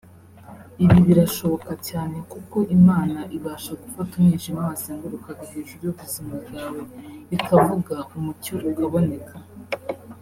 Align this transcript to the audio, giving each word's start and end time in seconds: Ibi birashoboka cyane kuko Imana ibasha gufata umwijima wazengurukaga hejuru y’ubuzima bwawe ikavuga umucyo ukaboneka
Ibi 0.83 0.97
birashoboka 1.07 1.71
cyane 1.89 2.17
kuko 2.31 2.57
Imana 2.77 3.19
ibasha 3.37 3.71
gufata 3.81 4.11
umwijima 4.15 4.59
wazengurukaga 4.69 5.45
hejuru 5.53 5.81
y’ubuzima 5.85 6.33
bwawe 6.45 6.81
ikavuga 7.35 7.95
umucyo 8.17 8.53
ukaboneka 8.69 9.35